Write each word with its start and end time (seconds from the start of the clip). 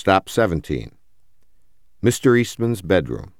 Stop 0.00 0.30
17. 0.30 0.92
Mr. 2.02 2.40
Eastman's 2.40 2.80
bedroom. 2.80 3.34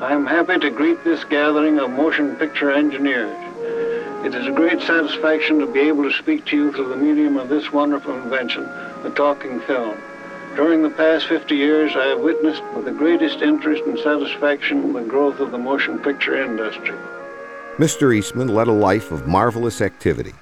I 0.00 0.12
am 0.12 0.26
happy 0.26 0.58
to 0.58 0.68
greet 0.68 1.02
this 1.02 1.24
gathering 1.24 1.78
of 1.78 1.88
motion 1.88 2.36
picture 2.36 2.70
engineers. 2.70 3.34
It 4.26 4.34
is 4.34 4.46
a 4.46 4.52
great 4.52 4.82
satisfaction 4.82 5.60
to 5.60 5.66
be 5.66 5.80
able 5.80 6.02
to 6.02 6.12
speak 6.12 6.44
to 6.44 6.56
you 6.56 6.72
through 6.72 6.90
the 6.90 6.96
medium 6.98 7.38
of 7.38 7.48
this 7.48 7.72
wonderful 7.72 8.22
invention, 8.22 8.64
the 9.02 9.10
talking 9.16 9.60
film. 9.60 9.96
During 10.56 10.82
the 10.82 10.90
past 10.90 11.26
50 11.26 11.56
years, 11.56 11.92
I 11.96 12.08
have 12.08 12.20
witnessed 12.20 12.62
with 12.76 12.84
the 12.84 12.92
greatest 12.92 13.40
interest 13.40 13.84
and 13.86 13.98
satisfaction 14.00 14.92
the 14.92 15.00
growth 15.00 15.40
of 15.40 15.52
the 15.52 15.58
motion 15.58 16.00
picture 16.00 16.36
industry. 16.36 16.98
Mr. 17.78 18.14
Eastman 18.14 18.48
led 18.48 18.68
a 18.68 18.72
life 18.72 19.10
of 19.10 19.26
marvelous 19.26 19.80
activity, 19.80 20.34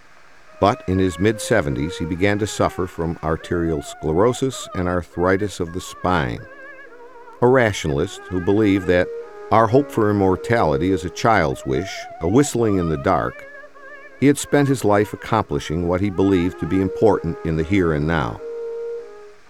but 0.61 0.83
in 0.89 0.99
his 0.99 1.19
mid 1.19 1.37
70s 1.37 1.95
he 1.99 2.05
began 2.05 2.39
to 2.39 2.47
suffer 2.47 2.87
from 2.87 3.19
arterial 3.23 3.83
sclerosis 3.83 4.69
and 4.75 4.89
arthritis 4.89 5.61
of 5.61 5.73
the 5.73 5.81
spine. 5.81 6.41
A 7.43 7.47
rationalist 7.47 8.21
who 8.29 8.41
believed 8.41 8.87
that 8.87 9.09
our 9.53 9.67
hope 9.67 9.91
for 9.91 10.11
immortality 10.11 10.91
is 10.91 11.05
a 11.05 11.11
child's 11.11 11.65
wish, 11.67 11.91
a 12.21 12.29
whistling 12.29 12.79
in 12.79 12.89
the 12.89 12.97
dark, 12.97 13.47
he 14.19 14.27
had 14.27 14.39
spent 14.39 14.69
his 14.69 14.85
life 14.85 15.13
accomplishing 15.13 15.87
what 15.87 16.01
he 16.01 16.11
believed 16.11 16.59
to 16.61 16.67
be 16.67 16.81
important 16.81 17.37
in 17.45 17.57
the 17.57 17.63
here 17.63 17.93
and 17.93 18.07
now. 18.07 18.41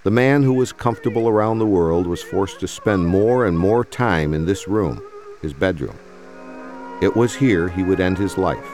The 0.02 0.11
man 0.11 0.43
who 0.43 0.52
was 0.52 0.73
comfortable 0.73 1.29
around 1.29 1.59
the 1.59 1.66
world 1.66 2.07
was 2.07 2.23
forced 2.23 2.61
to 2.61 2.69
spend 2.69 3.07
more 3.07 3.47
and 3.47 3.59
more 3.59 3.85
time 3.85 4.35
in 4.35 4.47
this 4.47 4.66
room, 4.66 5.01
his 5.41 5.52
bedroom. 5.52 5.97
It 7.01 7.16
was 7.16 7.35
here 7.35 7.69
he 7.69 7.83
would 7.83 8.01
end 8.01 8.19
his 8.19 8.37
life. 8.37 8.71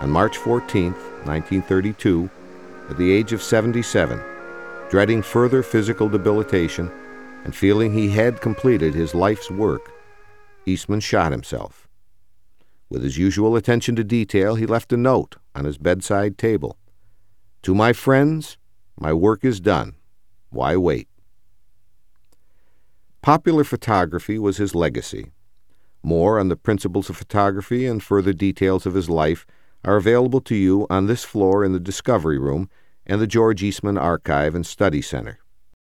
On 0.00 0.10
March 0.10 0.36
14, 0.36 0.94
1932, 1.28 2.28
at 2.90 2.96
the 2.96 3.12
age 3.12 3.32
of 3.32 3.42
77, 3.42 4.20
dreading 4.90 5.22
further 5.22 5.62
physical 5.62 6.08
debilitation 6.08 6.90
and 7.44 7.54
feeling 7.54 7.92
he 7.92 8.08
had 8.08 8.40
completed 8.40 8.94
his 8.94 9.14
life's 9.14 9.50
work, 9.50 9.92
Eastman 10.66 11.00
shot 11.00 11.30
himself. 11.30 11.86
With 12.90 13.02
his 13.02 13.18
usual 13.18 13.56
attention 13.56 13.94
to 13.96 14.04
detail, 14.04 14.54
he 14.54 14.66
left 14.66 14.92
a 14.92 14.96
note 14.96 15.36
on 15.54 15.66
his 15.66 15.78
bedside 15.78 16.38
table. 16.38 16.78
To 17.62 17.74
my 17.74 17.92
friends, 17.92 18.56
my 18.98 19.12
work 19.12 19.44
is 19.44 19.60
done. 19.60 19.94
Why 20.50 20.76
wait? 20.76 21.08
Popular 23.20 23.64
photography 23.64 24.38
was 24.38 24.56
his 24.56 24.74
legacy. 24.74 25.32
More 26.02 26.38
on 26.38 26.48
the 26.48 26.56
principles 26.56 27.10
of 27.10 27.16
photography 27.16 27.84
and 27.86 28.02
further 28.02 28.32
details 28.32 28.86
of 28.86 28.94
his 28.94 29.10
life 29.10 29.46
are 29.84 29.96
available 29.96 30.40
to 30.42 30.54
you 30.54 30.86
on 30.90 31.06
this 31.06 31.24
floor 31.24 31.64
in 31.64 31.72
the 31.72 31.80
Discovery 31.80 32.38
Room 32.38 32.68
and 33.06 33.20
the 33.20 33.26
George 33.26 33.62
Eastman 33.62 33.98
Archive 33.98 34.54
and 34.54 34.66
Study 34.66 35.00
Center. 35.00 35.38